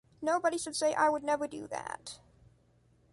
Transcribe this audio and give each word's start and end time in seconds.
Nobody 0.19 0.57
should 0.57 0.75
say 0.75 0.95
“I 0.95 1.09
would 1.09 1.21
never 1.23 1.47
do 1.47 1.67
that”. 1.67 2.17